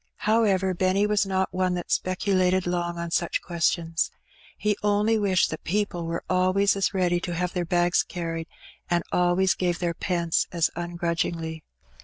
However, 0.25 0.73
Penny 0.73 1.05
was 1.05 1.27
not 1.27 1.53
one 1.53 1.75
that 1.75 1.91
speculated 1.91 2.65
long 2.65 2.97
on 2.97 3.11
such 3.11 3.39
ques 3.43 3.69
tions; 3.69 4.09
he 4.57 4.75
only 4.81 5.19
wished 5.19 5.51
that 5.51 5.63
people 5.63 6.07
were 6.07 6.23
always 6.27 6.75
as 6.75 6.91
ready 6.91 7.19
to 7.19 7.35
have 7.35 7.53
their 7.53 7.65
bags 7.65 8.01
carried, 8.01 8.47
and 8.89 9.03
always 9.11 9.53
gave 9.53 9.77
their 9.77 9.93
pence 9.93 10.47
as 10.51 10.71
ungrudgingly. 10.75 11.63